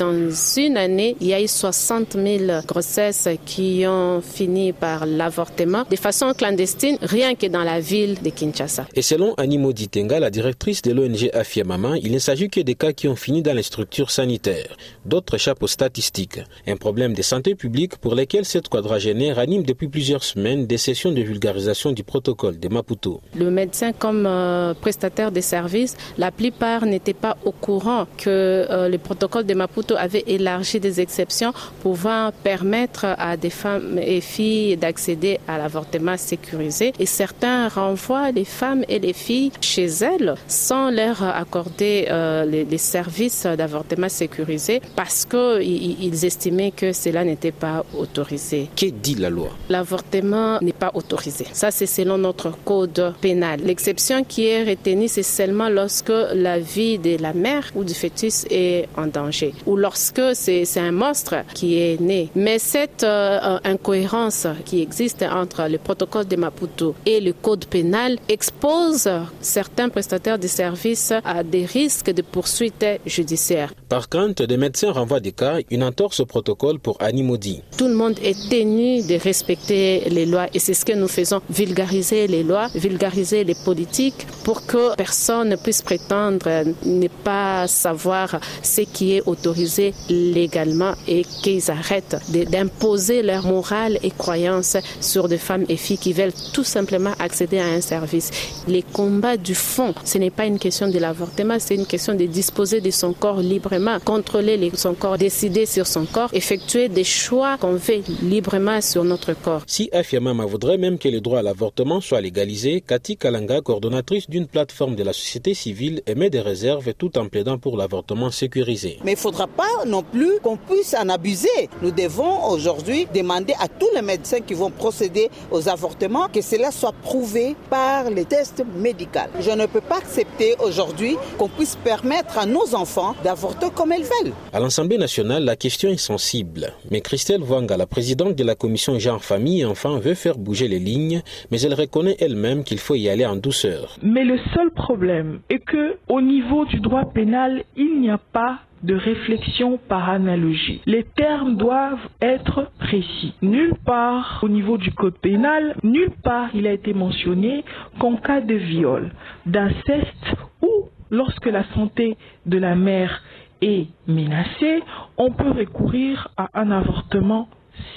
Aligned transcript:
Dans 0.00 0.28
une 0.56 0.76
année, 0.76 1.16
il 1.20 1.28
y 1.28 1.34
a 1.34 1.40
eu 1.40 1.46
60 1.46 2.14
000 2.14 2.62
grossesses 2.66 3.28
qui 3.46 3.84
ont 3.86 4.20
fini 4.20 4.72
par 4.72 5.06
l'avortement 5.06 5.84
de 5.88 5.94
façon 5.94 6.32
clandestine, 6.36 6.98
rien 7.00 7.36
que 7.36 7.46
dans 7.46 7.62
la 7.62 7.78
ville 7.78 8.20
de 8.20 8.30
Kinshasa. 8.30 8.88
Et 8.96 9.02
selon 9.02 9.34
Animo 9.34 9.72
Ditenga, 9.72 10.18
la 10.18 10.30
directrice 10.30 10.82
de 10.82 10.90
l'ONG 10.90 11.30
Afia 11.32 11.62
Maman, 11.62 11.94
il 11.94 12.10
ne 12.10 12.18
s'agit 12.18 12.48
que 12.50 12.58
des 12.58 12.74
cas 12.74 12.92
qui 12.92 13.06
ont 13.06 13.14
fini 13.14 13.40
dans 13.40 13.52
les 13.54 13.62
structures 13.62 14.10
sanitaires. 14.10 14.76
D'autres 15.06 15.34
échappent 15.34 15.62
aux 15.62 15.68
statistiques. 15.68 16.40
Un 16.66 16.74
problème 16.74 17.14
de 17.14 17.22
santé 17.22 17.54
publique 17.54 17.96
pour 17.98 18.16
lequel 18.16 18.44
cette 18.44 18.68
quadragénaire 18.68 19.38
anime 19.38 19.62
depuis 19.62 19.86
plusieurs 19.86 20.24
semaines 20.24 20.66
des 20.66 20.76
sessions 20.76 21.12
de 21.12 21.20
vulgarisation 21.22 21.92
du 21.92 22.02
protocole 22.02 22.58
de 22.58 22.66
Maputo. 22.66 23.20
Le 23.36 23.48
médecin 23.48 23.92
comme 23.92 24.26
euh, 24.26 24.74
prestataire 24.74 25.30
de 25.30 25.40
services, 25.40 25.96
la 26.18 26.32
plupart 26.32 26.84
n'étaient 26.84 27.14
pas 27.14 27.36
au 27.44 27.52
courant 27.52 28.08
que 28.18 28.28
euh, 28.28 28.88
le 28.88 28.98
protocole 28.98 29.46
de 29.46 29.54
Maputo 29.54 29.83
avait 29.92 30.24
élargi 30.26 30.80
des 30.80 31.00
exceptions 31.00 31.52
pouvant 31.82 32.30
permettre 32.42 33.06
à 33.18 33.36
des 33.36 33.50
femmes 33.50 33.98
et 33.98 34.20
filles 34.20 34.76
d'accéder 34.76 35.38
à 35.48 35.58
l'avortement 35.58 36.16
sécurisé. 36.16 36.92
Et 36.98 37.06
certains 37.06 37.68
renvoient 37.68 38.30
les 38.30 38.44
femmes 38.44 38.84
et 38.88 38.98
les 38.98 39.12
filles 39.12 39.52
chez 39.60 39.86
elles 39.86 40.34
sans 40.48 40.90
leur 40.90 41.22
accorder 41.22 42.06
euh, 42.08 42.44
les, 42.44 42.64
les, 42.64 42.78
services 42.78 43.46
d'avortement 43.46 44.08
sécurisé 44.08 44.80
parce 44.96 45.24
qu'ils 45.24 46.24
estimaient 46.24 46.70
que 46.70 46.92
cela 46.92 47.24
n'était 47.24 47.52
pas 47.52 47.84
autorisé. 47.96 48.68
Que 48.76 48.86
dit 48.86 49.14
la 49.14 49.30
loi? 49.30 49.50
L'avortement 49.68 50.58
n'est 50.60 50.72
pas 50.72 50.90
autorisé. 50.94 51.46
Ça, 51.52 51.70
c'est 51.70 51.86
selon 51.86 52.18
notre 52.18 52.52
code 52.64 53.14
pénal. 53.20 53.60
L'exception 53.64 54.24
qui 54.24 54.46
est 54.46 54.64
retenue, 54.64 55.08
c'est 55.08 55.22
seulement 55.22 55.68
lorsque 55.68 56.12
la 56.34 56.58
vie 56.58 56.98
de 56.98 57.20
la 57.20 57.32
mère 57.32 57.70
ou 57.74 57.84
du 57.84 57.94
fœtus 57.94 58.46
est 58.50 58.88
en 58.96 59.06
danger 59.06 59.54
ou 59.66 59.73
lorsque 59.76 60.34
c'est 60.34 60.64
un 60.76 60.92
monstre 60.92 61.36
qui 61.54 61.78
est 61.78 62.00
né. 62.00 62.30
Mais 62.34 62.58
cette 62.58 63.04
euh, 63.04 63.58
incohérence 63.64 64.46
qui 64.64 64.80
existe 64.80 65.22
entre 65.22 65.68
le 65.68 65.78
protocole 65.78 66.26
de 66.26 66.36
Maputo 66.36 66.94
et 67.06 67.20
le 67.20 67.32
code 67.32 67.66
pénal 67.66 68.18
expose 68.28 69.08
certains 69.40 69.88
prestataires 69.88 70.38
de 70.38 70.46
services 70.46 71.12
à 71.24 71.42
des 71.42 71.64
risques 71.64 72.10
de 72.10 72.22
poursuites 72.22 72.86
judiciaires. 73.06 73.72
Par 73.88 74.08
crainte, 74.08 74.42
des 74.42 74.56
médecins 74.56 74.92
renvoient 74.92 75.20
des 75.20 75.32
cas, 75.32 75.58
une 75.70 75.82
entorse 75.82 76.20
au 76.20 76.26
protocole 76.26 76.78
pour 76.78 76.96
Animodi. 77.00 77.62
Tout 77.76 77.88
le 77.88 77.94
monde 77.94 78.18
est 78.22 78.38
tenu 78.48 79.02
de 79.02 79.18
respecter 79.22 80.08
les 80.10 80.26
lois 80.26 80.46
et 80.54 80.58
c'est 80.58 80.74
ce 80.74 80.84
que 80.84 80.92
nous 80.92 81.08
faisons, 81.08 81.40
vulgariser 81.50 82.26
les 82.26 82.42
lois, 82.42 82.68
vulgariser 82.74 83.44
les 83.44 83.56
politiques 83.64 84.26
pour 84.44 84.66
que 84.66 84.94
personne 84.96 85.48
ne 85.50 85.56
puisse 85.56 85.82
prétendre 85.82 86.64
ne 86.84 87.08
pas 87.08 87.66
savoir 87.66 88.40
ce 88.62 88.82
qui 88.82 89.16
est 89.16 89.22
autorisé 89.26 89.63
légalement 90.08 90.92
et 91.08 91.24
qu'ils 91.24 91.70
arrêtent 91.70 92.16
d'imposer 92.50 93.22
leur 93.22 93.46
morale 93.46 93.98
et 94.02 94.10
croyance 94.10 94.76
sur 95.00 95.28
des 95.28 95.38
femmes 95.38 95.64
et 95.68 95.76
filles 95.76 95.98
qui 95.98 96.12
veulent 96.12 96.32
tout 96.52 96.64
simplement 96.64 97.12
accéder 97.18 97.58
à 97.58 97.66
un 97.66 97.80
service. 97.80 98.30
Les 98.68 98.82
combats 98.82 99.36
du 99.36 99.54
fond, 99.54 99.94
ce 100.04 100.18
n'est 100.18 100.30
pas 100.30 100.46
une 100.46 100.58
question 100.58 100.88
de 100.88 100.98
l'avortement, 100.98 101.56
c'est 101.58 101.74
une 101.74 101.86
question 101.86 102.14
de 102.14 102.24
disposer 102.24 102.80
de 102.80 102.90
son 102.90 103.12
corps 103.12 103.40
librement, 103.40 103.98
contrôler 104.00 104.70
son 104.74 104.94
corps, 104.94 105.18
décider 105.18 105.66
sur 105.66 105.86
son 105.86 106.06
corps, 106.06 106.30
effectuer 106.32 106.88
des 106.88 107.04
choix 107.04 107.58
qu'on 107.58 107.78
fait 107.78 108.02
librement 108.22 108.80
sur 108.80 109.04
notre 109.04 109.32
corps. 109.34 109.62
Si 109.66 109.88
Afiamama 109.92 110.44
voudrait 110.46 110.78
même 110.78 110.98
que 110.98 111.08
le 111.08 111.20
droit 111.20 111.40
à 111.40 111.42
l'avortement 111.42 112.00
soit 112.00 112.20
légalisé, 112.20 112.82
Cathy 112.86 113.16
Kalanga, 113.16 113.60
coordonnatrice 113.60 114.28
d'une 114.28 114.46
plateforme 114.46 114.94
de 114.96 115.02
la 115.02 115.12
société 115.12 115.54
civile, 115.54 116.02
émet 116.06 116.30
des 116.30 116.40
réserves 116.40 116.94
tout 116.94 117.16
en 117.18 117.28
plaidant 117.28 117.58
pour 117.58 117.76
l'avortement 117.76 118.30
sécurisé. 118.30 118.98
Mais 119.04 119.12
il 119.12 119.18
faudra 119.18 119.46
pas 119.56 119.84
non 119.86 120.02
plus 120.02 120.40
qu'on 120.42 120.56
puisse 120.56 120.94
en 120.94 121.08
abuser. 121.08 121.68
Nous 121.82 121.90
devons 121.90 122.48
aujourd'hui 122.48 123.06
demander 123.14 123.54
à 123.60 123.68
tous 123.68 123.88
les 123.94 124.02
médecins 124.02 124.40
qui 124.40 124.54
vont 124.54 124.70
procéder 124.70 125.30
aux 125.50 125.68
avortements 125.68 126.28
que 126.32 126.40
cela 126.40 126.70
soit 126.70 126.94
prouvé 127.02 127.56
par 127.70 128.10
les 128.10 128.24
tests 128.24 128.64
médicaux. 128.76 129.30
Je 129.40 129.50
ne 129.50 129.66
peux 129.66 129.80
pas 129.80 129.98
accepter 129.98 130.54
aujourd'hui 130.64 131.16
qu'on 131.38 131.48
puisse 131.48 131.76
permettre 131.76 132.38
à 132.38 132.46
nos 132.46 132.74
enfants 132.74 133.14
d'avorter 133.22 133.66
comme 133.74 133.92
elles 133.92 134.02
veulent. 134.02 134.32
À 134.52 134.60
l'Assemblée 134.60 134.98
nationale, 134.98 135.44
la 135.44 135.56
question 135.56 135.88
est 135.90 135.96
sensible. 135.96 136.72
Mais 136.90 137.00
Christelle 137.00 137.42
Wanga, 137.42 137.76
la 137.76 137.86
présidente 137.86 138.34
de 138.34 138.44
la 138.44 138.54
commission 138.54 138.98
genre-famille 138.98 139.60
et 139.60 139.64
enfants, 139.64 139.98
veut 139.98 140.14
faire 140.14 140.38
bouger 140.38 140.68
les 140.68 140.78
lignes, 140.78 141.22
mais 141.50 141.60
elle 141.60 141.74
reconnaît 141.74 142.16
elle-même 142.18 142.64
qu'il 142.64 142.78
faut 142.78 142.94
y 142.94 143.08
aller 143.08 143.26
en 143.26 143.36
douceur. 143.36 143.96
Mais 144.02 144.24
le 144.24 144.38
seul 144.54 144.70
problème 144.70 145.40
est 145.50 145.60
que, 145.60 145.96
au 146.08 146.20
niveau 146.20 146.64
du 146.64 146.80
droit 146.80 147.04
pénal, 147.04 147.64
il 147.76 148.00
n'y 148.00 148.10
a 148.10 148.18
pas 148.18 148.58
de 148.84 148.94
réflexion 148.94 149.78
par 149.88 150.10
analogie. 150.10 150.82
Les 150.86 151.04
termes 151.04 151.56
doivent 151.56 152.06
être 152.20 152.70
précis. 152.78 153.34
Nulle 153.40 153.74
part 153.84 154.40
au 154.42 154.48
niveau 154.48 154.76
du 154.76 154.92
code 154.92 155.18
pénal, 155.18 155.74
nulle 155.82 156.12
part 156.22 156.50
il 156.54 156.66
a 156.66 156.72
été 156.72 156.92
mentionné 156.92 157.64
qu'en 157.98 158.16
cas 158.16 158.40
de 158.42 158.54
viol, 158.54 159.10
d'inceste 159.46 160.36
ou 160.62 160.88
lorsque 161.10 161.46
la 161.46 161.64
santé 161.74 162.16
de 162.44 162.58
la 162.58 162.74
mère 162.74 163.22
est 163.62 163.86
menacée, 164.06 164.82
on 165.16 165.30
peut 165.30 165.50
recourir 165.50 166.28
à 166.36 166.48
un 166.52 166.70
avortement 166.70 167.48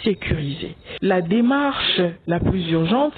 sécurisé. 0.03 0.75
La 1.01 1.21
démarche 1.21 2.01
la 2.27 2.39
plus 2.39 2.71
urgente 2.71 3.13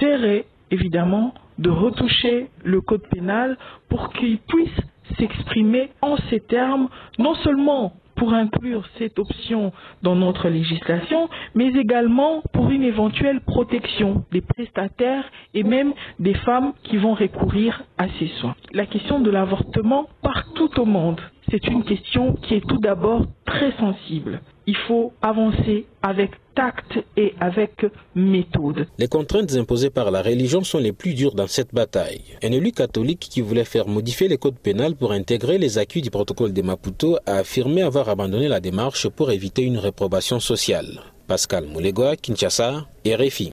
serait 0.00 0.46
évidemment 0.70 1.34
de 1.58 1.68
retoucher 1.68 2.46
le 2.64 2.80
code 2.80 3.06
pénal 3.10 3.58
pour 3.90 4.10
qu'il 4.14 4.38
puisse 4.38 4.80
s'exprimer 5.18 5.90
en 6.02 6.16
ces 6.28 6.40
termes, 6.40 6.88
non 7.18 7.34
seulement 7.36 7.92
pour 8.20 8.34
inclure 8.34 8.84
cette 8.98 9.18
option 9.18 9.72
dans 10.02 10.14
notre 10.14 10.50
législation, 10.50 11.30
mais 11.54 11.68
également 11.68 12.42
pour 12.52 12.68
une 12.68 12.82
éventuelle 12.82 13.40
protection 13.40 14.24
des 14.30 14.42
prestataires 14.42 15.24
et 15.54 15.62
même 15.62 15.94
des 16.18 16.34
femmes 16.34 16.74
qui 16.82 16.98
vont 16.98 17.14
recourir 17.14 17.82
à 17.96 18.08
ces 18.18 18.26
soins. 18.38 18.54
La 18.74 18.84
question 18.84 19.20
de 19.20 19.30
l'avortement 19.30 20.06
partout 20.22 20.68
au 20.78 20.84
monde, 20.84 21.20
c'est 21.50 21.66
une 21.66 21.84
question 21.84 22.34
qui 22.42 22.54
est 22.54 22.66
tout 22.66 22.78
d'abord 22.78 23.26
très 23.46 23.72
sensible. 23.78 24.40
Il 24.66 24.76
faut 24.86 25.12
avancer 25.20 25.86
avec 26.02 26.30
tact 26.54 26.98
et 27.16 27.34
avec 27.40 27.86
méthode. 28.14 28.86
Les 28.98 29.08
contraintes 29.08 29.54
imposées 29.54 29.90
par 29.90 30.10
la 30.10 30.22
religion 30.22 30.62
sont 30.62 30.78
les 30.78 30.92
plus 30.92 31.14
dures 31.14 31.34
dans 31.34 31.48
cette 31.48 31.74
bataille. 31.74 32.22
Un 32.42 32.52
élu 32.52 32.70
catholique 32.72 33.26
qui 33.30 33.40
voulait 33.40 33.64
faire 33.64 33.88
modifier 33.88 34.28
les 34.28 34.38
codes 34.38 34.58
pénals 34.58 34.94
pour 34.94 35.12
intégrer 35.12 35.58
les 35.58 35.78
acquis 35.78 36.02
du 36.02 36.10
protocole 36.10 36.52
de 36.52 36.62
Maputo 36.62 37.16
a 37.26 37.36
affirmé 37.38 37.82
avoir 37.82 38.08
abandonné 38.08 38.48
la 38.48 38.60
démarche 38.60 39.08
pour 39.08 39.30
éviter 39.30 39.62
une 39.62 39.78
réprobation 39.78 40.38
sociale. 40.38 41.00
Pascal 41.26 41.64
Moulegoa, 41.66 42.16
Kinshasa, 42.16 42.86
RFI. 43.06 43.48